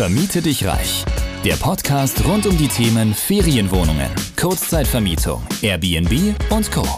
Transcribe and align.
Vermiete 0.00 0.40
dich 0.40 0.66
reich. 0.66 1.04
Der 1.44 1.56
Podcast 1.56 2.24
rund 2.24 2.46
um 2.46 2.56
die 2.56 2.68
Themen 2.68 3.12
Ferienwohnungen, 3.12 4.08
Kurzzeitvermietung, 4.40 5.42
Airbnb 5.60 6.34
und 6.48 6.72
Co. 6.72 6.88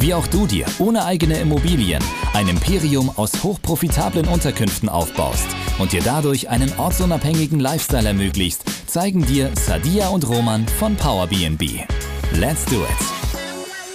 Wie 0.00 0.12
auch 0.14 0.26
du 0.26 0.48
dir 0.48 0.66
ohne 0.80 1.04
eigene 1.04 1.38
Immobilien 1.38 2.02
ein 2.34 2.48
Imperium 2.48 3.08
aus 3.08 3.44
hochprofitablen 3.44 4.26
Unterkünften 4.26 4.88
aufbaust 4.88 5.46
und 5.78 5.92
dir 5.92 6.02
dadurch 6.02 6.48
einen 6.48 6.76
ortsunabhängigen 6.76 7.60
Lifestyle 7.60 8.08
ermöglicht, 8.08 8.62
zeigen 8.90 9.24
dir 9.24 9.52
Sadia 9.54 10.08
und 10.08 10.28
Roman 10.28 10.66
von 10.66 10.96
PowerBnB. 10.96 11.84
Let's 12.32 12.64
do 12.64 12.82
it! 12.82 13.20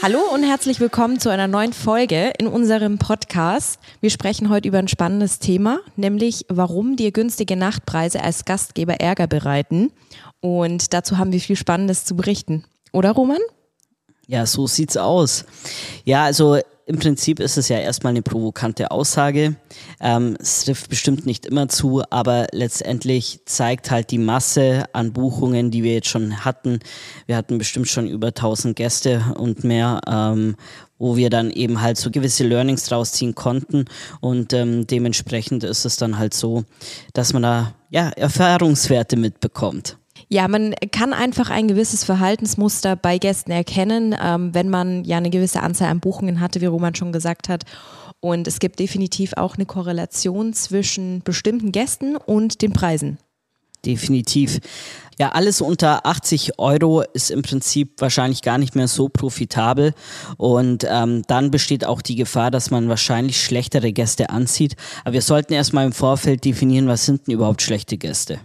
Hallo 0.01 0.19
und 0.33 0.43
herzlich 0.43 0.79
willkommen 0.79 1.19
zu 1.19 1.29
einer 1.29 1.47
neuen 1.47 1.73
Folge 1.73 2.31
in 2.37 2.47
unserem 2.47 2.99
Podcast. 2.99 3.14
Wir 3.35 4.09
sprechen 4.09 4.49
heute 4.49 4.69
über 4.69 4.77
ein 4.77 4.87
spannendes 4.87 5.39
Thema, 5.39 5.79
nämlich 5.97 6.45
warum 6.47 6.95
dir 6.95 7.11
günstige 7.11 7.57
Nachtpreise 7.57 8.23
als 8.23 8.45
Gastgeber 8.45 9.01
Ärger 9.01 9.27
bereiten. 9.27 9.91
Und 10.39 10.93
dazu 10.93 11.17
haben 11.17 11.33
wir 11.33 11.41
viel 11.41 11.57
Spannendes 11.57 12.05
zu 12.05 12.15
berichten. 12.15 12.63
Oder 12.93 13.11
Roman? 13.11 13.41
Ja, 14.27 14.45
so 14.45 14.67
sieht's 14.67 14.95
aus. 14.95 15.43
Ja, 16.05 16.23
also 16.23 16.59
im 16.87 16.99
Prinzip 16.99 17.39
ist 17.39 17.57
es 17.57 17.67
ja 17.67 17.79
erstmal 17.79 18.11
eine 18.11 18.21
provokante 18.21 18.91
Aussage. 18.91 19.55
Ähm, 19.99 20.37
es 20.39 20.65
trifft 20.65 20.87
bestimmt 20.89 21.25
nicht 21.25 21.47
immer 21.47 21.67
zu, 21.67 22.03
aber 22.11 22.45
letztendlich 22.51 23.39
zeigt 23.45 23.89
halt 23.89 24.11
die 24.11 24.19
Masse 24.19 24.85
an 24.93 25.11
Buchungen, 25.11 25.71
die 25.71 25.81
wir 25.81 25.93
jetzt 25.93 26.09
schon 26.09 26.45
hatten. 26.45 26.79
Wir 27.25 27.37
hatten 27.37 27.57
bestimmt 27.57 27.87
schon 27.87 28.07
über 28.07 28.27
1000 28.27 28.75
Gäste 28.75 29.33
und 29.35 29.63
mehr, 29.63 29.99
ähm, 30.07 30.55
wo 30.97 31.15
wir 31.15 31.29
dann 31.29 31.51
eben 31.51 31.81
halt 31.81 31.97
so 31.97 32.11
gewisse 32.11 32.45
Learnings 32.45 32.85
draus 32.85 33.11
ziehen 33.11 33.35
konnten. 33.35 33.85
Und 34.21 34.53
ähm, 34.53 34.87
dementsprechend 34.87 35.63
ist 35.63 35.85
es 35.85 35.97
dann 35.97 36.17
halt 36.17 36.33
so, 36.33 36.63
dass 37.13 37.33
man 37.33 37.43
da 37.43 37.73
ja 37.89 38.09
Erfahrungswerte 38.09 39.17
mitbekommt. 39.17 39.97
Ja, 40.27 40.47
man 40.47 40.73
kann 40.91 41.13
einfach 41.13 41.49
ein 41.49 41.67
gewisses 41.67 42.03
Verhaltensmuster 42.03 42.95
bei 42.95 43.17
Gästen 43.17 43.51
erkennen, 43.51 44.15
ähm, 44.19 44.53
wenn 44.53 44.69
man 44.69 45.03
ja 45.03 45.17
eine 45.17 45.29
gewisse 45.29 45.61
Anzahl 45.61 45.89
an 45.89 45.99
Buchungen 45.99 46.39
hatte, 46.39 46.61
wie 46.61 46.65
Roman 46.65 46.95
schon 46.95 47.11
gesagt 47.11 47.47
hat. 47.49 47.63
Und 48.21 48.47
es 48.47 48.59
gibt 48.59 48.79
definitiv 48.79 49.33
auch 49.37 49.55
eine 49.55 49.67
Korrelation 49.67 50.53
zwischen 50.53 51.21
bestimmten 51.23 51.71
Gästen 51.71 52.15
und 52.15 52.61
den 52.63 52.73
Preisen. 52.73 53.19
Definitiv. 53.85 54.59
Ja, 55.17 55.29
alles 55.29 55.61
unter 55.61 56.05
80 56.05 56.59
Euro 56.59 57.01
ist 57.13 57.31
im 57.31 57.41
Prinzip 57.41 58.01
wahrscheinlich 58.01 58.41
gar 58.41 58.57
nicht 58.57 58.75
mehr 58.75 58.89
so 58.89 59.07
profitabel. 59.07 59.93
Und 60.37 60.85
ähm, 60.89 61.21
dann 61.27 61.51
besteht 61.51 61.85
auch 61.85 62.01
die 62.01 62.15
Gefahr, 62.15 62.51
dass 62.51 62.69
man 62.69 62.89
wahrscheinlich 62.89 63.41
schlechtere 63.41 63.93
Gäste 63.93 64.29
anzieht. 64.29 64.75
Aber 65.05 65.13
wir 65.13 65.21
sollten 65.21 65.53
erstmal 65.53 65.85
im 65.85 65.93
Vorfeld 65.93 66.43
definieren, 66.43 66.87
was 66.87 67.05
sind 67.05 67.27
denn 67.27 67.35
überhaupt 67.35 67.61
schlechte 67.61 67.97
Gäste? 67.97 68.39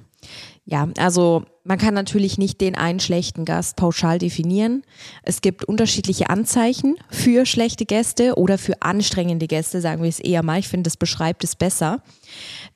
Ja, 0.71 0.89
also 0.99 1.43
man 1.65 1.79
kann 1.79 1.95
natürlich 1.95 2.39
nicht 2.39 2.61
den 2.61 2.77
einen 2.77 3.01
schlechten 3.01 3.45
Gast 3.45 3.75
pauschal 3.75 4.21
definieren. 4.21 4.85
Es 5.25 5.41
gibt 5.41 5.65
unterschiedliche 5.65 6.31
Anzeichen 6.31 6.95
für 7.11 7.45
schlechte 7.45 7.87
Gäste 7.87 8.37
oder 8.37 8.57
für 8.57 8.81
anstrengende 8.81 9.49
Gäste, 9.49 9.81
sagen 9.81 10.01
wir 10.01 10.09
es 10.09 10.21
eher 10.21 10.45
mal. 10.45 10.61
Ich 10.61 10.69
finde, 10.69 10.85
das 10.85 10.97
beschreibt 10.97 11.43
es 11.43 11.57
besser. 11.57 12.05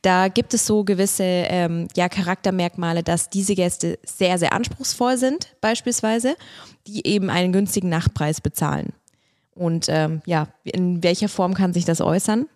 Da 0.03 0.27
gibt 0.27 0.55
es 0.55 0.67
so 0.67 0.83
gewisse 0.83 1.23
ähm, 1.23 1.87
ja, 1.95 2.09
Charaktermerkmale, 2.09 3.05
dass 3.05 3.31
diese 3.31 3.55
Gäste 3.55 4.01
sehr, 4.05 4.41
sehr 4.41 4.55
anspruchsvoll 4.55 5.17
sind, 5.17 5.55
beispielsweise, 5.61 6.35
die 6.89 7.07
eben 7.07 7.31
einen 7.31 7.53
günstigen 7.53 7.91
Nachtpreis 7.91 8.41
bezahlen. 8.41 8.93
Und 9.55 9.87
ähm, 9.89 10.21
ja, 10.27 10.49
in 10.65 11.05
welcher 11.05 11.29
Form 11.29 11.55
kann 11.55 11.73
sich 11.73 11.85
das 11.85 12.01
äußern? 12.01 12.49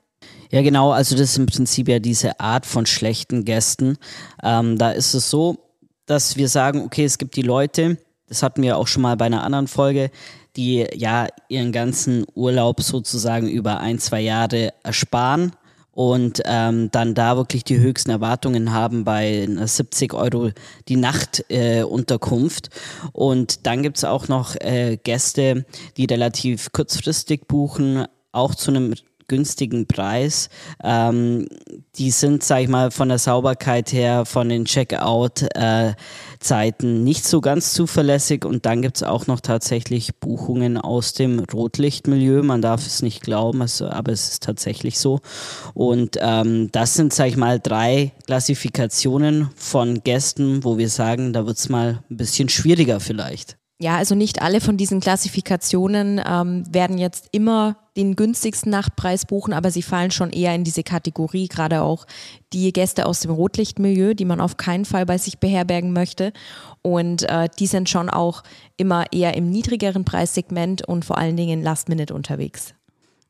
Ja, 0.50 0.62
genau. 0.62 0.92
Also 0.92 1.14
das 1.14 1.30
ist 1.30 1.38
im 1.38 1.46
Prinzip 1.46 1.88
ja 1.88 1.98
diese 1.98 2.40
Art 2.40 2.66
von 2.66 2.86
schlechten 2.86 3.44
Gästen. 3.44 3.98
Ähm, 4.42 4.78
da 4.78 4.90
ist 4.90 5.14
es 5.14 5.28
so, 5.28 5.58
dass 6.06 6.36
wir 6.36 6.48
sagen, 6.48 6.82
okay, 6.82 7.04
es 7.04 7.18
gibt 7.18 7.36
die 7.36 7.42
Leute, 7.42 7.98
das 8.28 8.42
hatten 8.42 8.62
wir 8.62 8.78
auch 8.78 8.86
schon 8.86 9.02
mal 9.02 9.16
bei 9.16 9.26
einer 9.26 9.42
anderen 9.42 9.68
Folge, 9.68 10.10
die 10.56 10.86
ja 10.94 11.28
ihren 11.48 11.72
ganzen 11.72 12.24
Urlaub 12.34 12.82
sozusagen 12.82 13.48
über 13.48 13.80
ein, 13.80 13.98
zwei 13.98 14.20
Jahre 14.20 14.72
ersparen 14.82 15.52
und 15.98 16.42
ähm, 16.44 16.90
dann 16.92 17.14
da 17.14 17.36
wirklich 17.36 17.64
die 17.64 17.78
höchsten 17.78 18.10
Erwartungen 18.10 18.72
haben 18.72 19.02
bei 19.04 19.48
70 19.48 20.14
Euro 20.14 20.50
die 20.86 20.94
Nachtunterkunft. 20.96 22.68
Äh, 22.68 23.08
und 23.12 23.66
dann 23.66 23.82
gibt's 23.82 24.04
auch 24.04 24.28
noch 24.28 24.54
äh, 24.60 24.96
Gäste, 24.96 25.66
die 25.96 26.04
relativ 26.04 26.70
kurzfristig 26.72 27.48
buchen, 27.48 28.06
auch 28.30 28.54
zu 28.54 28.70
einem 28.70 28.94
günstigen 29.28 29.86
Preis. 29.86 30.48
Ähm, 30.82 31.46
die 31.96 32.10
sind, 32.10 32.42
sag 32.42 32.62
ich 32.62 32.68
mal, 32.68 32.90
von 32.90 33.08
der 33.08 33.18
Sauberkeit 33.18 33.92
her, 33.92 34.24
von 34.24 34.48
den 34.48 34.64
Checkout-Zeiten 34.64 37.04
nicht 37.04 37.24
so 37.24 37.40
ganz 37.40 37.74
zuverlässig. 37.74 38.44
Und 38.44 38.66
dann 38.66 38.82
gibt 38.82 38.96
es 38.96 39.02
auch 39.02 39.26
noch 39.26 39.40
tatsächlich 39.40 40.16
Buchungen 40.16 40.78
aus 40.78 41.12
dem 41.12 41.40
Rotlichtmilieu. 41.40 42.42
Man 42.42 42.62
darf 42.62 42.86
es 42.86 43.02
nicht 43.02 43.22
glauben, 43.22 43.62
also, 43.62 43.88
aber 43.88 44.12
es 44.12 44.30
ist 44.30 44.42
tatsächlich 44.42 44.98
so. 44.98 45.20
Und 45.74 46.18
ähm, 46.20 46.70
das 46.72 46.94
sind, 46.94 47.12
sag 47.12 47.28
ich 47.28 47.36
mal, 47.36 47.60
drei 47.60 48.12
Klassifikationen 48.26 49.50
von 49.54 50.02
Gästen, 50.02 50.64
wo 50.64 50.78
wir 50.78 50.88
sagen, 50.88 51.32
da 51.32 51.46
wird 51.46 51.58
es 51.58 51.68
mal 51.68 52.02
ein 52.10 52.16
bisschen 52.16 52.48
schwieriger 52.48 53.00
vielleicht. 53.00 53.58
Ja, 53.80 53.96
also 53.96 54.16
nicht 54.16 54.42
alle 54.42 54.60
von 54.60 54.76
diesen 54.76 54.98
Klassifikationen 54.98 56.20
ähm, 56.26 56.64
werden 56.68 56.98
jetzt 56.98 57.28
immer 57.30 57.76
den 57.96 58.16
günstigsten 58.16 58.70
Nachtpreis 58.72 59.24
buchen, 59.24 59.52
aber 59.52 59.70
sie 59.70 59.82
fallen 59.82 60.10
schon 60.10 60.30
eher 60.30 60.52
in 60.52 60.64
diese 60.64 60.82
Kategorie, 60.82 61.46
gerade 61.46 61.82
auch 61.82 62.04
die 62.52 62.72
Gäste 62.72 63.06
aus 63.06 63.20
dem 63.20 63.30
Rotlichtmilieu, 63.30 64.14
die 64.14 64.24
man 64.24 64.40
auf 64.40 64.56
keinen 64.56 64.84
Fall 64.84 65.06
bei 65.06 65.16
sich 65.16 65.38
beherbergen 65.38 65.92
möchte. 65.92 66.32
Und 66.82 67.22
äh, 67.28 67.48
die 67.56 67.68
sind 67.68 67.88
schon 67.88 68.10
auch 68.10 68.42
immer 68.76 69.12
eher 69.12 69.34
im 69.34 69.48
niedrigeren 69.48 70.04
Preissegment 70.04 70.86
und 70.86 71.04
vor 71.04 71.16
allen 71.16 71.36
Dingen 71.36 71.62
Last 71.62 71.88
Minute 71.88 72.14
unterwegs. 72.14 72.74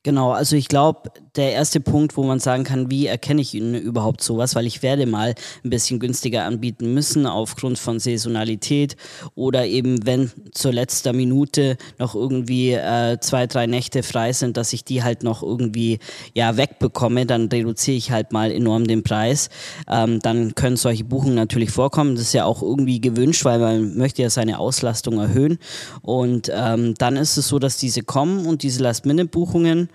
Genau, 0.05 0.31
also 0.31 0.55
ich 0.55 0.69
glaube, 0.69 1.11
der 1.35 1.53
erste 1.53 1.81
Punkt, 1.81 2.17
wo 2.17 2.23
man 2.23 2.39
sagen 2.39 2.63
kann, 2.63 2.89
wie 2.89 3.07
erkenne 3.07 3.41
ich 3.41 3.53
Ihnen 3.53 3.75
überhaupt 3.75 4.23
sowas, 4.23 4.55
weil 4.55 4.65
ich 4.67 4.83
werde 4.83 5.07
mal 5.07 5.35
ein 5.65 5.71
bisschen 5.71 5.99
günstiger 5.99 6.45
anbieten 6.45 6.95
müssen 6.95 7.27
aufgrund 7.27 7.79
von 7.81 7.99
Saisonalität 7.99 8.97
oder 9.35 9.67
eben 9.67 10.07
wenn 10.07 10.31
zur 10.53 10.73
letzter 10.73 11.13
Minute 11.13 11.77
noch 11.99 12.15
irgendwie 12.15 12.75
äh, 12.75 13.19
zwei, 13.21 13.49
drei 13.49 13.67
Nächte 13.67 14.05
frei 14.05 14.33
sind, 14.33 14.57
dass 14.57 14.73
ich 14.73 14.85
die 14.85 15.03
halt 15.03 15.25
noch 15.25 15.43
irgendwie 15.43 15.99
ja 16.33 16.57
wegbekomme, 16.57 17.27
dann 17.27 17.49
reduziere 17.49 17.97
ich 17.97 18.13
halt 18.13 18.33
mal 18.33 18.53
enorm 18.53 18.87
den 18.87 19.03
Preis. 19.03 19.51
Ähm, 19.89 20.21
dann 20.21 20.55
können 20.55 20.77
solche 20.77 21.05
Buchungen 21.05 21.35
natürlich 21.35 21.71
vorkommen. 21.71 22.15
Das 22.15 22.23
ist 22.23 22.35
ja 22.35 22.45
auch 22.45 22.63
irgendwie 22.63 23.01
gewünscht, 23.01 23.45
weil 23.45 23.59
man 23.59 23.97
möchte 23.97 24.23
ja 24.23 24.31
seine 24.31 24.61
Auslastung 24.61 25.19
erhöhen. 25.19 25.59
Und 26.03 26.51
ähm, 26.55 26.95
dann 26.99 27.17
ist 27.17 27.37
es 27.37 27.49
so, 27.49 27.59
dass 27.59 27.79
diese 27.79 28.03
kommen 28.03 28.47
und 28.47 28.63
diese 28.63 28.83
Last-Minute-Buchungen 28.83 29.88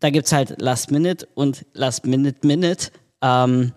da 0.00 0.10
gibt 0.10 0.26
es 0.26 0.32
halt 0.32 0.60
Last 0.60 0.90
Minute 0.90 1.26
und 1.34 1.66
Last 1.72 2.06
Minute 2.06 2.46
Minute. 2.46 2.90
Ähm, 3.22 3.72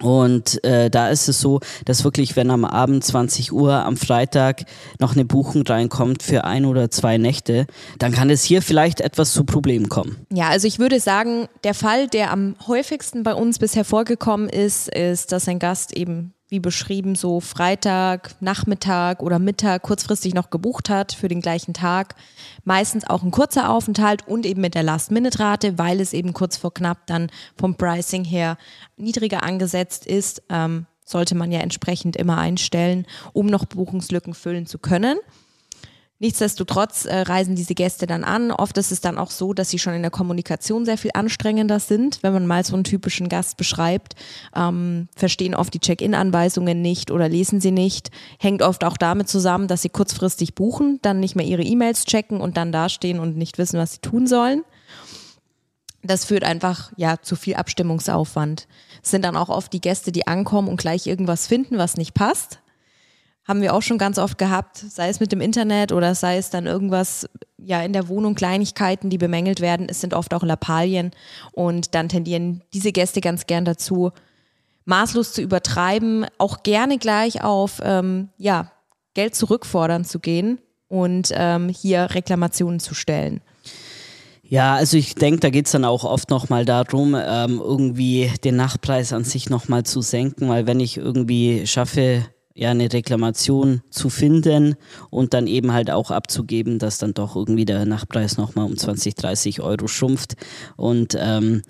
und 0.00 0.62
äh, 0.64 0.90
da 0.90 1.08
ist 1.08 1.28
es 1.28 1.40
so, 1.40 1.60
dass 1.84 2.02
wirklich, 2.02 2.34
wenn 2.34 2.50
am 2.50 2.64
Abend 2.64 3.04
20 3.04 3.52
Uhr 3.52 3.72
am 3.72 3.96
Freitag 3.96 4.64
noch 4.98 5.12
eine 5.12 5.24
Buchung 5.24 5.62
reinkommt 5.62 6.24
für 6.24 6.42
ein 6.42 6.64
oder 6.64 6.90
zwei 6.90 7.16
Nächte, 7.16 7.66
dann 8.00 8.10
kann 8.10 8.28
es 8.28 8.42
hier 8.42 8.60
vielleicht 8.60 9.00
etwas 9.00 9.32
zu 9.32 9.44
Problemen 9.44 9.88
kommen. 9.88 10.26
Ja, 10.32 10.48
also 10.48 10.66
ich 10.66 10.80
würde 10.80 10.98
sagen, 10.98 11.46
der 11.62 11.74
Fall, 11.74 12.08
der 12.08 12.32
am 12.32 12.56
häufigsten 12.66 13.22
bei 13.22 13.34
uns 13.34 13.60
bisher 13.60 13.84
vorgekommen 13.84 14.48
ist, 14.48 14.88
ist, 14.88 15.30
dass 15.30 15.46
ein 15.46 15.60
Gast 15.60 15.96
eben 15.96 16.33
wie 16.54 16.60
beschrieben, 16.60 17.16
so 17.16 17.40
Freitag, 17.40 18.36
Nachmittag 18.40 19.24
oder 19.24 19.40
Mittag 19.40 19.82
kurzfristig 19.82 20.34
noch 20.34 20.50
gebucht 20.50 20.88
hat 20.88 21.12
für 21.12 21.26
den 21.26 21.40
gleichen 21.40 21.74
Tag. 21.74 22.14
Meistens 22.62 23.04
auch 23.04 23.24
ein 23.24 23.32
kurzer 23.32 23.70
Aufenthalt 23.70 24.28
und 24.28 24.46
eben 24.46 24.60
mit 24.60 24.76
der 24.76 24.84
Last-Minute-Rate, 24.84 25.78
weil 25.78 26.00
es 26.00 26.12
eben 26.12 26.32
kurz 26.32 26.56
vor 26.56 26.72
knapp 26.72 27.08
dann 27.08 27.28
vom 27.58 27.74
Pricing 27.74 28.24
her 28.24 28.56
niedriger 28.96 29.42
angesetzt 29.42 30.06
ist. 30.06 30.44
Ähm, 30.48 30.86
sollte 31.04 31.34
man 31.34 31.50
ja 31.50 31.58
entsprechend 31.58 32.16
immer 32.16 32.38
einstellen, 32.38 33.04
um 33.32 33.46
noch 33.46 33.64
Buchungslücken 33.64 34.32
füllen 34.32 34.66
zu 34.66 34.78
können. 34.78 35.18
Nichtsdestotrotz 36.24 37.04
äh, 37.04 37.18
reisen 37.18 37.54
diese 37.54 37.74
Gäste 37.74 38.06
dann 38.06 38.24
an. 38.24 38.50
Oft 38.50 38.78
ist 38.78 38.92
es 38.92 39.02
dann 39.02 39.18
auch 39.18 39.30
so, 39.30 39.52
dass 39.52 39.68
sie 39.68 39.78
schon 39.78 39.92
in 39.92 40.00
der 40.00 40.10
Kommunikation 40.10 40.86
sehr 40.86 40.96
viel 40.96 41.10
anstrengender 41.12 41.80
sind. 41.80 42.22
Wenn 42.22 42.32
man 42.32 42.46
mal 42.46 42.64
so 42.64 42.72
einen 42.72 42.84
typischen 42.84 43.28
Gast 43.28 43.58
beschreibt, 43.58 44.14
ähm, 44.56 45.08
verstehen 45.14 45.54
oft 45.54 45.74
die 45.74 45.80
Check-in-Anweisungen 45.80 46.80
nicht 46.80 47.10
oder 47.10 47.28
lesen 47.28 47.60
sie 47.60 47.72
nicht. 47.72 48.10
Hängt 48.38 48.62
oft 48.62 48.84
auch 48.84 48.96
damit 48.96 49.28
zusammen, 49.28 49.68
dass 49.68 49.82
sie 49.82 49.90
kurzfristig 49.90 50.54
buchen, 50.54 50.98
dann 51.02 51.20
nicht 51.20 51.36
mehr 51.36 51.44
ihre 51.44 51.62
E-Mails 51.62 52.06
checken 52.06 52.40
und 52.40 52.56
dann 52.56 52.72
dastehen 52.72 53.20
und 53.20 53.36
nicht 53.36 53.58
wissen, 53.58 53.78
was 53.78 53.92
sie 53.92 54.00
tun 54.00 54.26
sollen. 54.26 54.62
Das 56.02 56.24
führt 56.24 56.44
einfach 56.44 56.90
ja 56.96 57.20
zu 57.20 57.36
viel 57.36 57.56
Abstimmungsaufwand. 57.56 58.66
Es 59.02 59.10
sind 59.10 59.26
dann 59.26 59.36
auch 59.36 59.50
oft 59.50 59.74
die 59.74 59.82
Gäste, 59.82 60.10
die 60.10 60.26
ankommen 60.26 60.68
und 60.68 60.80
gleich 60.80 61.06
irgendwas 61.06 61.46
finden, 61.46 61.76
was 61.76 61.98
nicht 61.98 62.14
passt 62.14 62.60
haben 63.46 63.60
wir 63.60 63.74
auch 63.74 63.82
schon 63.82 63.98
ganz 63.98 64.18
oft 64.18 64.38
gehabt, 64.38 64.78
sei 64.78 65.08
es 65.08 65.20
mit 65.20 65.32
dem 65.32 65.40
Internet 65.40 65.92
oder 65.92 66.14
sei 66.14 66.38
es 66.38 66.50
dann 66.50 66.66
irgendwas 66.66 67.28
ja 67.58 67.82
in 67.82 67.92
der 67.92 68.08
Wohnung, 68.08 68.34
Kleinigkeiten, 68.34 69.10
die 69.10 69.18
bemängelt 69.18 69.60
werden. 69.60 69.86
Es 69.88 70.00
sind 70.00 70.14
oft 70.14 70.34
auch 70.34 70.42
Lappalien 70.42 71.10
und 71.52 71.94
dann 71.94 72.08
tendieren 72.08 72.62
diese 72.72 72.92
Gäste 72.92 73.20
ganz 73.20 73.46
gern 73.46 73.64
dazu, 73.64 74.12
maßlos 74.86 75.32
zu 75.32 75.42
übertreiben, 75.42 76.26
auch 76.38 76.62
gerne 76.62 76.98
gleich 76.98 77.42
auf 77.42 77.80
ähm, 77.82 78.28
ja, 78.38 78.70
Geld 79.14 79.34
zurückfordern 79.34 80.04
zu 80.04 80.20
gehen 80.20 80.58
und 80.88 81.30
ähm, 81.32 81.68
hier 81.68 82.08
Reklamationen 82.14 82.80
zu 82.80 82.94
stellen. 82.94 83.40
Ja, 84.46 84.74
also 84.74 84.98
ich 84.98 85.14
denke, 85.14 85.40
da 85.40 85.50
geht 85.50 85.66
es 85.66 85.72
dann 85.72 85.86
auch 85.86 86.04
oft 86.04 86.28
nochmal 86.28 86.66
darum, 86.66 87.16
ähm, 87.18 87.60
irgendwie 87.62 88.30
den 88.44 88.56
Nachtpreis 88.56 89.12
an 89.12 89.24
sich 89.24 89.48
nochmal 89.48 89.84
zu 89.84 90.02
senken, 90.02 90.48
weil 90.48 90.66
wenn 90.66 90.80
ich 90.80 90.98
irgendwie 90.98 91.66
schaffe, 91.66 92.26
ja, 92.54 92.70
eine 92.70 92.92
Reklamation 92.92 93.82
zu 93.90 94.08
finden 94.08 94.76
und 95.10 95.34
dann 95.34 95.46
eben 95.46 95.72
halt 95.72 95.90
auch 95.90 96.10
abzugeben, 96.10 96.78
dass 96.78 96.98
dann 96.98 97.14
doch 97.14 97.36
irgendwie 97.36 97.64
der 97.64 97.84
Nachtpreis 97.84 98.36
nochmal 98.36 98.66
um 98.66 98.76
20, 98.76 99.14
30 99.14 99.60
Euro 99.60 99.88
schrumpft 99.88 100.36
und 100.76 101.16
ähm, 101.18 101.62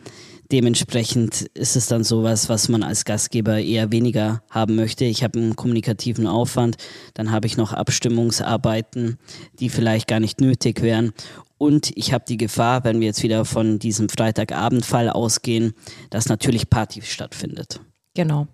Dementsprechend 0.53 1.43
ist 1.55 1.75
es 1.75 1.87
dann 1.87 2.05
sowas, 2.05 2.49
was 2.49 2.69
man 2.69 2.83
als 2.83 3.05
Gastgeber 3.05 3.59
eher 3.59 3.91
weniger 3.91 4.43
haben 4.51 4.77
möchte. 4.77 5.05
Ich 5.07 5.25
habe 5.25 5.39
einen 5.39 5.57
kommunikativen 5.57 6.27
Aufwand, 6.27 6.77
dann 7.15 7.31
habe 7.31 7.47
ich 7.47 7.57
noch 7.57 7.73
Abstimmungsarbeiten, 7.73 9.19
die 9.59 9.71
vielleicht 9.71 10.07
gar 10.07 10.21
nicht 10.21 10.41
nötig 10.41 10.83
wären. 10.83 11.13
Und 11.57 11.97
ich 11.97 12.13
habe 12.13 12.25
die 12.29 12.37
Gefahr, 12.37 12.85
wenn 12.85 13.01
wir 13.01 13.07
jetzt 13.07 13.23
wieder 13.23 13.47
von 13.47 13.79
diesem 13.79 14.09
Freitagabendfall 14.09 15.09
ausgehen, 15.09 15.73
dass 16.11 16.29
natürlich 16.29 16.69
Party 16.69 17.01
stattfindet. 17.01 17.81
Genau. 18.15 18.47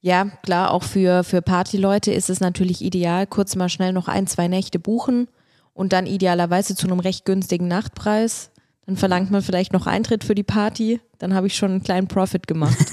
Ja, 0.00 0.26
klar, 0.42 0.72
auch 0.72 0.84
für, 0.84 1.24
für 1.24 1.42
Partyleute 1.42 2.12
ist 2.12 2.30
es 2.30 2.40
natürlich 2.40 2.82
ideal, 2.82 3.26
kurz 3.26 3.56
mal 3.56 3.68
schnell 3.68 3.92
noch 3.92 4.06
ein, 4.08 4.26
zwei 4.26 4.46
Nächte 4.46 4.78
buchen 4.78 5.28
und 5.74 5.92
dann 5.92 6.06
idealerweise 6.06 6.76
zu 6.76 6.86
einem 6.86 7.00
recht 7.00 7.24
günstigen 7.24 7.68
Nachtpreis. 7.68 8.50
Dann 8.86 8.96
verlangt 8.96 9.30
man 9.30 9.42
vielleicht 9.42 9.72
noch 9.72 9.86
Eintritt 9.86 10.24
für 10.24 10.34
die 10.34 10.44
Party. 10.44 11.00
Dann 11.18 11.34
habe 11.34 11.46
ich 11.46 11.56
schon 11.56 11.72
einen 11.72 11.82
kleinen 11.82 12.08
Profit 12.08 12.46
gemacht. 12.46 12.78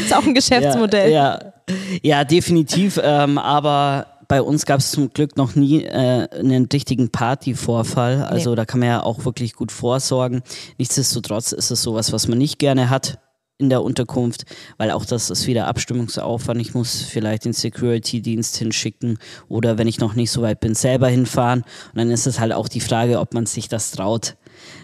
ist 0.00 0.14
auch 0.14 0.26
ein 0.26 0.34
Geschäftsmodell. 0.34 1.12
Ja, 1.12 1.38
ja, 1.38 1.76
ja 2.02 2.24
definitiv. 2.24 2.98
ähm, 3.02 3.38
aber 3.38 4.06
bei 4.26 4.42
uns 4.42 4.66
gab 4.66 4.80
es 4.80 4.90
zum 4.90 5.12
Glück 5.12 5.36
noch 5.36 5.54
nie 5.54 5.84
äh, 5.84 6.28
einen 6.38 6.66
richtigen 6.72 7.10
Partyvorfall. 7.10 8.24
Also 8.24 8.50
nee. 8.50 8.56
da 8.56 8.64
kann 8.64 8.80
man 8.80 8.88
ja 8.88 9.02
auch 9.02 9.24
wirklich 9.24 9.54
gut 9.54 9.70
vorsorgen. 9.70 10.42
Nichtsdestotrotz 10.76 11.52
ist 11.52 11.70
es 11.70 11.82
sowas, 11.82 12.12
was 12.12 12.26
man 12.26 12.38
nicht 12.38 12.58
gerne 12.58 12.90
hat 12.90 13.18
in 13.58 13.68
der 13.68 13.82
Unterkunft, 13.82 14.44
weil 14.76 14.92
auch 14.92 15.04
das 15.04 15.30
ist 15.30 15.46
wieder 15.46 15.66
Abstimmungsaufwand. 15.66 16.60
Ich 16.60 16.74
muss 16.74 17.02
vielleicht 17.02 17.44
den 17.44 17.52
Security-Dienst 17.52 18.56
hinschicken 18.56 19.18
oder 19.48 19.78
wenn 19.78 19.88
ich 19.88 19.98
noch 19.98 20.14
nicht 20.14 20.30
so 20.30 20.42
weit 20.42 20.60
bin, 20.60 20.74
selber 20.74 21.08
hinfahren. 21.08 21.62
Und 21.92 21.98
dann 21.98 22.10
ist 22.10 22.26
es 22.26 22.38
halt 22.38 22.52
auch 22.52 22.68
die 22.68 22.80
Frage, 22.80 23.18
ob 23.18 23.34
man 23.34 23.46
sich 23.46 23.68
das 23.68 23.90
traut. 23.90 24.36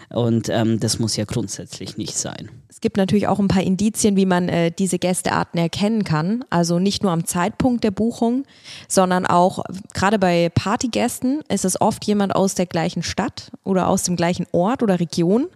Und 0.09 0.49
ähm, 0.49 0.79
das 0.79 0.99
muss 0.99 1.15
ja 1.15 1.25
grundsätzlich 1.25 1.97
nicht 1.97 2.17
sein. 2.17 2.49
Es 2.69 2.81
gibt 2.81 2.97
natürlich 2.97 3.27
auch 3.27 3.39
ein 3.39 3.47
paar 3.47 3.63
Indizien, 3.63 4.17
wie 4.17 4.25
man 4.25 4.49
äh, 4.49 4.71
diese 4.71 4.99
Gästearten 4.99 5.57
erkennen 5.57 6.03
kann. 6.03 6.43
Also 6.49 6.77
nicht 6.77 7.03
nur 7.03 7.13
am 7.13 7.25
Zeitpunkt 7.25 7.83
der 7.85 7.91
Buchung, 7.91 8.43
sondern 8.89 9.25
auch 9.25 9.63
gerade 9.93 10.19
bei 10.19 10.49
Partygästen 10.49 11.41
ist 11.47 11.63
es 11.63 11.79
oft 11.79 12.05
jemand 12.05 12.35
aus 12.35 12.55
der 12.55 12.65
gleichen 12.65 13.03
Stadt 13.03 13.51
oder 13.63 13.87
aus 13.87 14.03
dem 14.03 14.17
gleichen 14.17 14.45
Ort 14.51 14.83
oder 14.83 14.99
Region. 14.99 15.47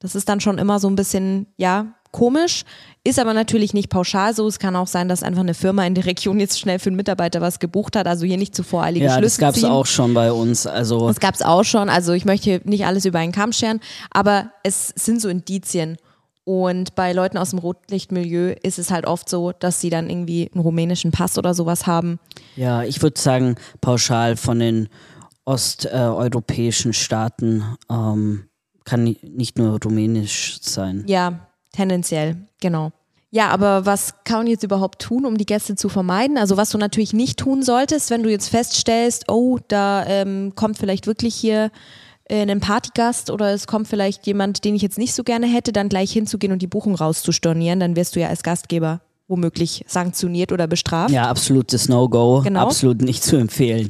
Das 0.00 0.14
ist 0.14 0.28
dann 0.28 0.40
schon 0.40 0.58
immer 0.58 0.80
so 0.80 0.88
ein 0.88 0.96
bisschen, 0.96 1.46
ja, 1.56 1.94
komisch, 2.16 2.64
ist 3.04 3.18
aber 3.18 3.34
natürlich 3.34 3.74
nicht 3.74 3.90
pauschal 3.90 4.34
so. 4.34 4.48
Es 4.48 4.58
kann 4.58 4.74
auch 4.74 4.86
sein, 4.86 5.06
dass 5.06 5.22
einfach 5.22 5.42
eine 5.42 5.52
Firma 5.52 5.84
in 5.86 5.94
der 5.94 6.06
Region 6.06 6.40
jetzt 6.40 6.58
schnell 6.58 6.78
für 6.78 6.88
einen 6.88 6.96
Mitarbeiter 6.96 7.42
was 7.42 7.58
gebucht 7.58 7.94
hat. 7.94 8.06
Also 8.06 8.24
hier 8.24 8.38
nicht 8.38 8.54
zu 8.54 8.62
voreilige 8.62 9.04
ja, 9.04 9.18
Schlüsse 9.18 9.38
das 9.38 9.38
gab 9.38 9.54
es 9.54 9.64
auch 9.64 9.84
schon 9.84 10.14
bei 10.14 10.32
uns. 10.32 10.66
Also 10.66 11.06
das 11.06 11.20
gab 11.20 11.34
es 11.34 11.42
auch 11.42 11.62
schon. 11.62 11.90
Also 11.90 12.14
ich 12.14 12.24
möchte 12.24 12.62
nicht 12.64 12.86
alles 12.86 13.04
über 13.04 13.18
einen 13.18 13.32
Kamm 13.32 13.52
scheren, 13.52 13.80
aber 14.10 14.50
es 14.62 14.88
sind 14.96 15.20
so 15.20 15.28
Indizien. 15.28 15.98
Und 16.44 16.94
bei 16.94 17.12
Leuten 17.12 17.36
aus 17.38 17.50
dem 17.50 17.58
Rotlichtmilieu 17.58 18.54
ist 18.62 18.78
es 18.78 18.90
halt 18.90 19.06
oft 19.06 19.28
so, 19.28 19.52
dass 19.52 19.80
sie 19.80 19.90
dann 19.90 20.08
irgendwie 20.08 20.50
einen 20.54 20.62
rumänischen 20.62 21.10
Pass 21.10 21.36
oder 21.36 21.52
sowas 21.52 21.86
haben. 21.86 22.18
Ja, 22.54 22.82
ich 22.82 23.02
würde 23.02 23.20
sagen, 23.20 23.56
pauschal 23.80 24.36
von 24.36 24.60
den 24.60 24.88
osteuropäischen 25.44 26.92
Staaten 26.92 27.64
ähm, 27.90 28.48
kann 28.84 29.16
nicht 29.22 29.58
nur 29.58 29.78
rumänisch 29.82 30.58
sein. 30.62 31.04
Ja, 31.08 31.45
Tendenziell, 31.76 32.36
genau. 32.60 32.90
Ja, 33.30 33.48
aber 33.50 33.84
was 33.84 34.14
kann 34.24 34.38
man 34.38 34.46
jetzt 34.46 34.62
überhaupt 34.62 35.02
tun, 35.02 35.26
um 35.26 35.36
die 35.36 35.44
Gäste 35.44 35.74
zu 35.74 35.90
vermeiden? 35.90 36.38
Also 36.38 36.56
was 36.56 36.70
du 36.70 36.78
natürlich 36.78 37.12
nicht 37.12 37.38
tun 37.38 37.62
solltest, 37.62 38.08
wenn 38.08 38.22
du 38.22 38.30
jetzt 38.30 38.48
feststellst, 38.48 39.28
oh, 39.28 39.58
da 39.68 40.06
ähm, 40.06 40.54
kommt 40.54 40.78
vielleicht 40.78 41.06
wirklich 41.06 41.34
hier 41.34 41.70
äh, 42.30 42.40
ein 42.40 42.60
Partygast 42.60 43.30
oder 43.30 43.52
es 43.52 43.66
kommt 43.66 43.88
vielleicht 43.88 44.26
jemand, 44.26 44.64
den 44.64 44.74
ich 44.74 44.80
jetzt 44.80 44.96
nicht 44.96 45.12
so 45.12 45.22
gerne 45.22 45.46
hätte, 45.46 45.72
dann 45.72 45.90
gleich 45.90 46.12
hinzugehen 46.12 46.52
und 46.52 46.62
die 46.62 46.66
Buchung 46.66 46.94
rauszustornieren, 46.94 47.78
dann 47.78 47.94
wirst 47.94 48.16
du 48.16 48.20
ja 48.20 48.28
als 48.28 48.42
Gastgeber 48.42 49.02
womöglich 49.28 49.84
sanktioniert 49.88 50.52
oder 50.52 50.66
bestraft. 50.68 51.12
Ja, 51.12 51.28
absolutes 51.28 51.88
No-Go, 51.88 52.42
genau. 52.42 52.60
absolut 52.60 53.02
nicht 53.02 53.24
zu 53.24 53.36
empfehlen. 53.36 53.88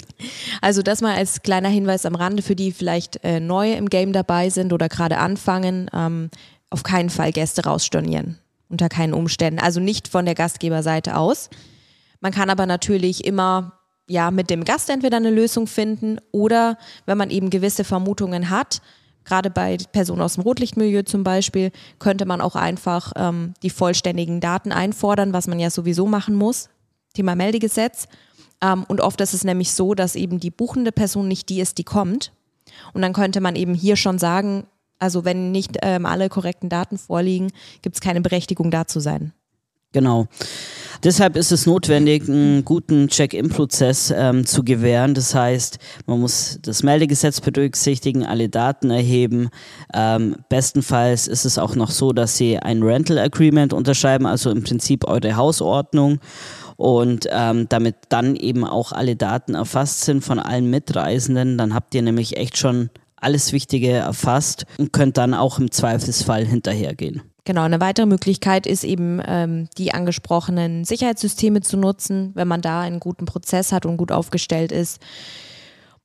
Also 0.62 0.82
das 0.82 1.02
mal 1.02 1.14
als 1.14 1.42
kleiner 1.42 1.68
Hinweis 1.68 2.06
am 2.06 2.14
Rande 2.14 2.42
für 2.42 2.56
die 2.56 2.72
vielleicht 2.72 3.22
äh, 3.22 3.38
neu 3.38 3.74
im 3.74 3.90
Game 3.90 4.12
dabei 4.12 4.48
sind 4.48 4.72
oder 4.72 4.88
gerade 4.88 5.18
anfangen. 5.18 5.90
Ähm, 5.92 6.30
auf 6.70 6.82
keinen 6.82 7.10
Fall 7.10 7.32
Gäste 7.32 7.64
rausstornieren. 7.64 8.38
Unter 8.68 8.88
keinen 8.88 9.14
Umständen. 9.14 9.60
Also 9.60 9.80
nicht 9.80 10.08
von 10.08 10.24
der 10.24 10.34
Gastgeberseite 10.34 11.16
aus. 11.16 11.50
Man 12.20 12.32
kann 12.32 12.50
aber 12.50 12.66
natürlich 12.66 13.24
immer 13.24 13.72
ja 14.08 14.30
mit 14.30 14.50
dem 14.50 14.64
Gast 14.64 14.90
entweder 14.90 15.16
eine 15.16 15.30
Lösung 15.30 15.66
finden 15.66 16.18
oder 16.32 16.78
wenn 17.06 17.18
man 17.18 17.30
eben 17.30 17.50
gewisse 17.50 17.84
Vermutungen 17.84 18.50
hat, 18.50 18.80
gerade 19.24 19.50
bei 19.50 19.76
Personen 19.92 20.22
aus 20.22 20.34
dem 20.34 20.44
Rotlichtmilieu 20.44 21.02
zum 21.02 21.24
Beispiel, 21.24 21.72
könnte 21.98 22.24
man 22.24 22.40
auch 22.40 22.56
einfach 22.56 23.12
ähm, 23.16 23.54
die 23.62 23.70
vollständigen 23.70 24.40
Daten 24.40 24.72
einfordern, 24.72 25.32
was 25.32 25.48
man 25.48 25.58
ja 25.58 25.70
sowieso 25.70 26.06
machen 26.06 26.34
muss. 26.34 26.70
Thema 27.14 27.34
Meldegesetz. 27.34 28.06
Ähm, 28.62 28.84
und 28.88 29.00
oft 29.00 29.20
ist 29.20 29.34
es 29.34 29.44
nämlich 29.44 29.72
so, 29.72 29.94
dass 29.94 30.14
eben 30.14 30.38
die 30.38 30.50
buchende 30.50 30.92
Person 30.92 31.28
nicht 31.28 31.48
die 31.48 31.60
ist, 31.60 31.78
die 31.78 31.84
kommt. 31.84 32.32
Und 32.92 33.02
dann 33.02 33.12
könnte 33.12 33.40
man 33.40 33.56
eben 33.56 33.74
hier 33.74 33.96
schon 33.96 34.18
sagen, 34.18 34.66
also 34.98 35.24
wenn 35.24 35.52
nicht 35.52 35.76
ähm, 35.82 36.06
alle 36.06 36.28
korrekten 36.28 36.68
Daten 36.68 36.98
vorliegen, 36.98 37.52
gibt 37.82 37.96
es 37.96 38.00
keine 38.00 38.20
Berechtigung 38.20 38.70
da 38.70 38.86
zu 38.86 39.00
sein. 39.00 39.32
Genau. 39.92 40.26
Deshalb 41.04 41.36
ist 41.36 41.52
es 41.52 41.64
notwendig, 41.66 42.28
einen 42.28 42.64
guten 42.64 43.08
Check-in-Prozess 43.08 44.12
ähm, 44.14 44.44
zu 44.44 44.62
gewähren. 44.62 45.14
Das 45.14 45.34
heißt, 45.34 45.78
man 46.06 46.20
muss 46.20 46.58
das 46.62 46.82
Meldegesetz 46.82 47.40
berücksichtigen, 47.40 48.26
alle 48.26 48.48
Daten 48.48 48.90
erheben. 48.90 49.48
Ähm, 49.94 50.36
bestenfalls 50.48 51.28
ist 51.28 51.44
es 51.44 51.58
auch 51.58 51.76
noch 51.76 51.90
so, 51.90 52.12
dass 52.12 52.36
Sie 52.36 52.58
ein 52.58 52.82
Rental 52.82 53.18
Agreement 53.18 53.72
unterschreiben, 53.72 54.26
also 54.26 54.50
im 54.50 54.62
Prinzip 54.62 55.08
eure 55.08 55.36
Hausordnung. 55.36 56.18
Und 56.76 57.26
ähm, 57.30 57.66
damit 57.70 57.96
dann 58.10 58.36
eben 58.36 58.64
auch 58.64 58.92
alle 58.92 59.16
Daten 59.16 59.54
erfasst 59.54 60.02
sind 60.02 60.22
von 60.22 60.38
allen 60.38 60.68
Mitreisenden, 60.68 61.56
dann 61.56 61.72
habt 61.72 61.94
ihr 61.94 62.02
nämlich 62.02 62.36
echt 62.36 62.58
schon 62.58 62.90
alles 63.16 63.52
Wichtige 63.52 63.92
erfasst 63.92 64.66
und 64.78 64.92
könnt 64.92 65.16
dann 65.16 65.34
auch 65.34 65.58
im 65.58 65.70
Zweifelsfall 65.70 66.44
hinterhergehen. 66.44 67.22
Genau, 67.46 67.62
eine 67.62 67.80
weitere 67.80 68.06
Möglichkeit 68.06 68.66
ist 68.66 68.82
eben, 68.82 69.22
ähm, 69.24 69.68
die 69.78 69.94
angesprochenen 69.94 70.84
Sicherheitssysteme 70.84 71.60
zu 71.60 71.76
nutzen, 71.76 72.32
wenn 72.34 72.48
man 72.48 72.60
da 72.60 72.80
einen 72.80 72.98
guten 72.98 73.24
Prozess 73.24 73.70
hat 73.70 73.86
und 73.86 73.98
gut 73.98 74.10
aufgestellt 74.10 74.72
ist. 74.72 75.00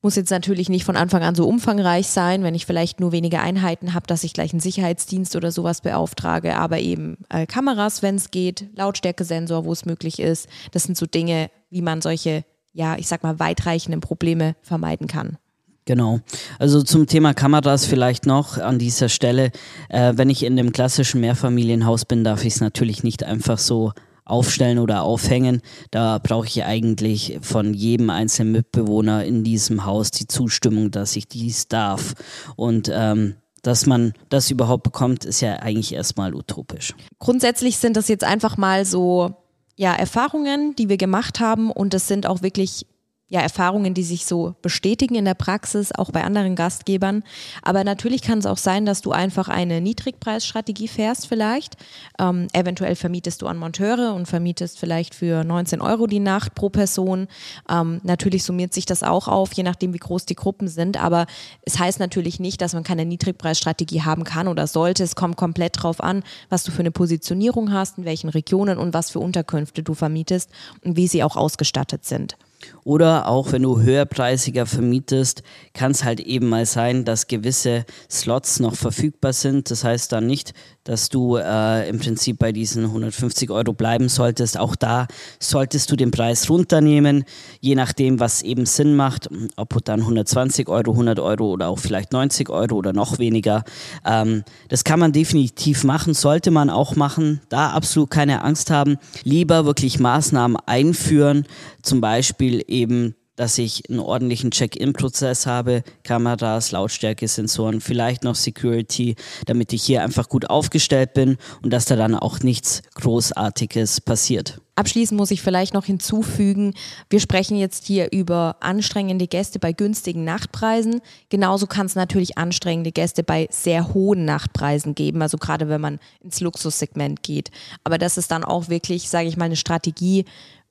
Muss 0.04 0.16
jetzt 0.16 0.30
natürlich 0.30 0.70
nicht 0.70 0.86
von 0.86 0.96
Anfang 0.96 1.24
an 1.24 1.34
so 1.34 1.48
umfangreich 1.48 2.08
sein, 2.08 2.44
wenn 2.44 2.54
ich 2.54 2.68
vielleicht 2.68 3.00
nur 3.00 3.12
wenige 3.12 3.40
Einheiten 3.40 3.96
habe, 3.96 4.06
dass 4.06 4.24
ich 4.24 4.34
gleich 4.34 4.52
einen 4.52 4.60
Sicherheitsdienst 4.60 5.36
oder 5.36 5.52
sowas 5.52 5.82
beauftrage, 5.82 6.56
aber 6.58 6.80
eben 6.80 7.18
äh, 7.30 7.48
Kameras, 7.48 8.04
wenn 8.04 8.16
es 8.16 8.30
geht, 8.30 8.70
Lautstärkesensor, 8.76 9.66
wo 9.66 9.72
es 9.72 9.86
möglich 9.86 10.20
ist. 10.20 10.48
Das 10.72 10.84
sind 10.84 10.98
so 10.98 11.08
Dinge, 11.08 11.50
wie 11.72 11.82
man 11.82 12.02
solche, 12.02 12.46
ja, 12.72 12.98
ich 12.98 13.08
sag 13.08 13.24
mal, 13.24 13.40
weitreichenden 13.40 14.02
Probleme 14.02 14.56
vermeiden 14.62 15.08
kann. 15.08 15.38
Genau. 15.86 16.20
Also 16.60 16.84
zum 16.84 17.08
Thema 17.08 17.34
Kameras 17.34 17.86
vielleicht 17.86 18.26
noch 18.26 18.58
an 18.58 18.78
dieser 18.78 19.10
Stelle. 19.10 19.52
Äh, 19.90 20.14
wenn 20.16 20.30
ich 20.30 20.44
in 20.44 20.56
dem 20.56 20.72
klassischen 20.72 21.22
Mehrfamilienhaus 21.22 22.06
bin, 22.06 22.24
darf 22.24 22.46
ich 22.46 22.54
es 22.54 22.62
natürlich 22.62 23.04
nicht 23.04 23.24
einfach 23.24 23.58
so 23.58 23.92
aufstellen 24.24 24.80
oder 24.80 25.04
aufhängen. 25.04 25.62
Da 25.90 26.20
brauche 26.20 26.48
ich 26.48 26.64
eigentlich 26.64 27.40
von 27.42 27.74
jedem 27.74 28.10
einzelnen 28.10 28.52
Mitbewohner 28.52 29.26
in 29.26 29.44
diesem 29.44 29.86
Haus 29.86 30.12
die 30.12 30.28
Zustimmung, 30.28 30.92
dass 30.92 31.16
ich 31.16 31.28
dies 31.28 31.68
darf. 31.68 32.14
Und 32.56 32.90
ähm, 32.94 33.36
dass 33.64 33.86
man 33.86 34.14
das 34.30 34.50
überhaupt 34.50 34.84
bekommt, 34.84 35.26
ist 35.26 35.42
ja 35.42 35.58
eigentlich 35.58 35.94
erstmal 35.94 36.34
utopisch. 36.34 36.96
Grundsätzlich 37.20 37.78
sind 37.78 37.98
das 37.98 38.08
jetzt 38.08 38.24
einfach 38.24 38.58
mal 38.58 38.86
so 38.86 39.36
ja, 39.76 39.94
Erfahrungen, 39.94 40.76
die 40.76 40.90
wir 40.90 40.98
gemacht 40.98 41.40
haben 41.40 41.72
und 41.72 41.94
das 41.94 42.08
sind 42.08 42.26
auch 42.26 42.42
wirklich 42.42 42.86
ja, 43.32 43.40
Erfahrungen, 43.40 43.94
die 43.94 44.04
sich 44.04 44.26
so 44.26 44.56
bestätigen 44.62 45.16
in 45.16 45.24
der 45.24 45.36
Praxis, 45.36 45.94
auch 45.94 46.12
bei 46.12 46.26
anderen 46.26 46.58
Gastgebern. 46.58 47.24
Aber 47.62 47.86
natürlich 47.86 48.24
kann 48.24 48.40
es 48.40 48.46
auch 48.46 48.58
sein, 48.58 48.86
dass 48.86 49.00
du 49.00 49.14
einfach 49.14 49.48
eine 49.48 49.80
Niedrigpreisstrategie 49.80 50.90
fährst 50.90 51.28
vielleicht. 51.28 51.78
Ähm, 52.20 52.50
eventuell 52.52 52.98
vermietest 52.98 53.42
du 53.42 53.48
an 53.48 53.56
Monteure 53.56 54.14
und 54.16 54.26
vermietest 54.26 54.78
vielleicht 54.78 55.16
für 55.16 55.46
19 55.46 55.80
Euro 55.80 56.08
die 56.08 56.20
Nacht 56.20 56.56
pro 56.56 56.68
Person. 56.68 57.30
Ähm, 57.70 58.02
natürlich 58.04 58.44
summiert 58.44 58.74
sich 58.74 58.86
das 58.86 59.02
auch 59.02 59.30
auf, 59.30 59.54
je 59.54 59.64
nachdem, 59.64 59.94
wie 59.94 60.00
groß 60.00 60.26
die 60.26 60.36
Gruppen 60.36 60.68
sind. 60.68 61.02
Aber 61.02 61.26
es 61.62 61.80
heißt 61.80 62.02
natürlich 62.02 62.42
nicht, 62.42 62.60
dass 62.62 62.74
man 62.74 62.84
keine 62.84 63.06
Niedrigpreisstrategie 63.06 64.02
haben 64.02 64.26
kann 64.26 64.50
oder 64.50 64.68
sollte. 64.68 65.04
Es 65.04 65.16
kommt 65.16 65.38
komplett 65.38 65.82
drauf 65.82 66.04
an, 66.04 66.24
was 66.50 66.66
du 66.66 66.72
für 66.74 66.80
eine 66.80 66.92
Positionierung 66.92 67.72
hast, 67.72 67.98
in 67.98 68.04
welchen 68.04 68.28
Regionen 68.28 68.78
und 68.78 68.94
was 68.94 69.10
für 69.10 69.20
Unterkünfte 69.20 69.84
du 69.84 69.94
vermietest 69.94 70.50
und 70.84 70.98
wie 70.98 71.08
sie 71.08 71.24
auch 71.24 71.38
ausgestattet 71.38 72.04
sind. 72.04 72.36
Oder 72.84 73.28
auch 73.28 73.52
wenn 73.52 73.64
du 73.64 73.82
höherpreisiger 73.82 74.66
vermietest, 74.66 75.44
kann 75.74 75.92
es 75.92 76.04
halt 76.04 76.20
eben 76.20 76.50
mal 76.50 76.66
sein, 76.66 77.06
dass 77.06 77.28
gewisse 77.28 77.86
Slots 78.10 78.60
noch 78.60 78.76
verfügbar 78.76 79.34
sind. 79.34 79.70
Das 79.72 79.84
heißt 79.84 80.12
dann 80.12 80.28
nicht, 80.28 80.54
dass 80.84 81.10
du 81.10 81.36
äh, 81.36 81.88
im 81.90 82.00
Prinzip 82.00 82.40
bei 82.40 82.52
diesen 82.52 82.86
150 82.86 83.52
Euro 83.52 83.74
bleiben 83.74 84.10
solltest. 84.10 84.58
Auch 84.60 84.76
da 84.76 85.08
solltest 85.40 85.92
du 85.92 85.96
den 85.96 86.12
Preis 86.12 86.50
runternehmen, 86.50 87.24
je 87.60 87.76
nachdem, 87.76 88.20
was 88.20 88.42
eben 88.42 88.66
Sinn 88.66 88.96
macht. 88.96 89.30
Ob 89.58 89.84
dann 89.86 90.02
120 90.02 90.68
Euro, 90.70 90.92
100 90.92 91.20
Euro 91.20 91.52
oder 91.52 91.68
auch 91.68 91.80
vielleicht 91.80 92.14
90 92.14 92.50
Euro 92.50 92.76
oder 92.76 92.94
noch 92.94 93.20
weniger. 93.20 93.64
Ähm, 94.06 94.44
das 94.70 94.84
kann 94.84 95.00
man 95.00 95.12
definitiv 95.12 95.84
machen, 95.84 96.14
sollte 96.14 96.52
man 96.52 96.70
auch 96.70 96.96
machen. 96.96 97.42
Da 97.50 97.72
absolut 97.72 98.10
keine 98.10 98.44
Angst 98.44 98.72
haben. 98.72 98.98
Lieber 99.24 99.66
wirklich 99.66 100.00
Maßnahmen 100.00 100.58
einführen, 100.66 101.46
zum 101.82 102.02
Beispiel 102.02 102.64
eben 102.68 103.16
dass 103.42 103.58
ich 103.58 103.90
einen 103.90 104.00
ordentlichen 104.00 104.52
Check-in-Prozess 104.52 105.48
habe, 105.48 105.82
Kameras, 106.04 106.72
Lautstärke, 106.72 107.28
Sensoren, 107.28 107.82
vielleicht 107.82 108.24
noch 108.24 108.36
Security, 108.36 109.16
damit 109.48 109.74
ich 109.74 109.82
hier 109.82 110.04
einfach 110.04 110.30
gut 110.30 110.48
aufgestellt 110.52 111.16
bin 111.16 111.38
und 111.64 111.74
dass 111.74 111.86
da 111.86 111.96
dann 111.96 112.14
auch 112.14 112.42
nichts 112.42 112.84
Großartiges 112.94 114.02
passiert. 114.02 114.62
Abschließend 114.76 115.18
muss 115.18 115.32
ich 115.32 115.42
vielleicht 115.42 115.74
noch 115.74 115.86
hinzufügen, 115.86 116.76
wir 117.10 117.20
sprechen 117.20 117.58
jetzt 117.58 117.88
hier 117.88 118.12
über 118.12 118.58
anstrengende 118.60 119.26
Gäste 119.26 119.58
bei 119.58 119.72
günstigen 119.72 120.24
Nachtpreisen. 120.24 121.02
Genauso 121.30 121.66
kann 121.66 121.88
es 121.88 121.96
natürlich 121.96 122.38
anstrengende 122.38 122.92
Gäste 122.92 123.24
bei 123.24 123.48
sehr 123.50 123.92
hohen 123.96 124.24
Nachtpreisen 124.24 124.94
geben, 124.94 125.20
also 125.24 125.40
gerade 125.40 125.68
wenn 125.68 125.82
man 125.82 126.00
ins 126.24 126.42
Luxussegment 126.42 127.24
geht. 127.24 127.50
Aber 127.84 127.98
das 127.98 128.20
ist 128.20 128.30
dann 128.30 128.44
auch 128.44 128.70
wirklich, 128.70 129.10
sage 129.10 129.28
ich 129.28 129.36
mal, 129.36 129.46
eine 129.46 129.56
Strategie, 129.56 130.26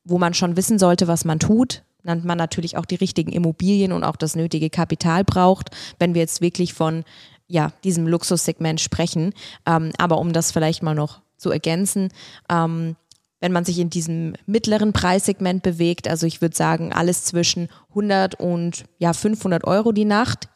wo 0.05 0.19
man 0.19 0.35
schon 0.35 0.57
wissen 0.57 0.79
sollte, 0.79 1.09
was 1.09 1.25
man 1.25 1.41
tut, 1.41 1.83
dann 2.05 2.27
man 2.27 2.39
natürlich 2.39 2.77
auch 2.77 2.87
die 2.87 2.97
richtigen 2.97 3.33
Immobilien 3.33 3.93
und 3.93 4.05
auch 4.05 4.17
das 4.17 4.37
nötige 4.37 4.71
Kapital 4.71 5.25
braucht, 5.25 5.71
wenn 5.99 6.15
wir 6.15 6.21
jetzt 6.21 6.41
wirklich 6.41 6.75
von 6.75 7.05
ja, 7.47 7.73
diesem 7.85 8.07
Luxussegment 8.07 8.81
sprechen. 8.81 9.35
Ähm, 9.67 9.93
aber 9.99 10.19
um 10.19 10.33
das 10.33 10.53
vielleicht 10.53 10.83
mal 10.83 10.95
noch 10.95 11.21
zu 11.37 11.51
ergänzen, 11.51 12.13
ähm, 12.49 12.97
wenn 13.41 13.53
man 13.53 13.65
sich 13.65 13.79
in 13.79 13.91
diesem 13.91 14.35
mittleren 14.47 14.93
Preissegment 14.93 15.63
bewegt, 15.63 16.09
also 16.09 16.27
ich 16.27 16.41
würde 16.41 16.57
sagen, 16.57 16.93
alles 16.93 17.25
zwischen 17.25 17.69
100 17.91 18.35
und 18.39 18.85
ja, 18.99 19.13
500 19.13 19.65
Euro 19.65 19.93
die 19.93 20.05
Nacht, 20.05 20.49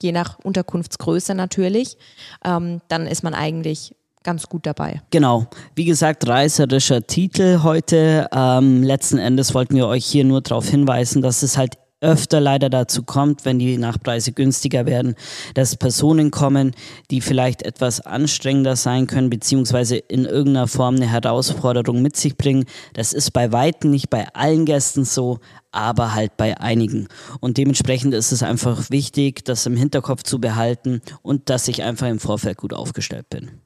je 0.00 0.12
nach 0.12 0.38
Unterkunftsgröße 0.38 1.34
natürlich, 1.34 1.98
ähm, 2.44 2.80
dann 2.88 3.06
ist 3.06 3.24
man 3.24 3.34
eigentlich 3.34 3.94
ganz 4.22 4.48
gut 4.48 4.66
dabei. 4.66 5.02
Genau. 5.10 5.46
Wie 5.74 5.84
gesagt, 5.84 6.26
reißerischer 6.26 7.06
Titel 7.06 7.62
heute. 7.62 8.28
Ähm, 8.32 8.82
letzten 8.82 9.18
Endes 9.18 9.54
wollten 9.54 9.76
wir 9.76 9.86
euch 9.86 10.04
hier 10.04 10.24
nur 10.24 10.40
darauf 10.40 10.68
hinweisen, 10.68 11.22
dass 11.22 11.42
es 11.42 11.56
halt 11.56 11.78
öfter 12.00 12.40
leider 12.40 12.70
dazu 12.70 13.02
kommt, 13.02 13.44
wenn 13.44 13.58
die 13.58 13.76
Nachpreise 13.76 14.32
günstiger 14.32 14.86
werden, 14.86 15.14
dass 15.54 15.76
Personen 15.76 16.30
kommen, 16.30 16.74
die 17.10 17.20
vielleicht 17.20 17.62
etwas 17.62 18.00
anstrengender 18.00 18.76
sein 18.76 19.06
können, 19.06 19.30
beziehungsweise 19.30 19.96
in 19.96 20.24
irgendeiner 20.24 20.68
Form 20.68 20.96
eine 20.96 21.10
Herausforderung 21.10 22.02
mit 22.02 22.16
sich 22.16 22.36
bringen. 22.36 22.66
Das 22.94 23.12
ist 23.12 23.32
bei 23.32 23.52
weitem 23.52 23.90
nicht 23.90 24.10
bei 24.10 24.28
allen 24.34 24.64
Gästen 24.64 25.04
so, 25.04 25.40
aber 25.72 26.14
halt 26.14 26.36
bei 26.36 26.58
einigen. 26.60 27.08
Und 27.40 27.56
dementsprechend 27.56 28.14
ist 28.14 28.32
es 28.32 28.42
einfach 28.42 28.90
wichtig, 28.90 29.44
das 29.44 29.66
im 29.66 29.76
Hinterkopf 29.76 30.22
zu 30.22 30.40
behalten 30.40 31.02
und 31.22 31.50
dass 31.50 31.68
ich 31.68 31.82
einfach 31.82 32.08
im 32.08 32.20
Vorfeld 32.20 32.58
gut 32.58 32.72
aufgestellt 32.72 33.28
bin. 33.28 33.60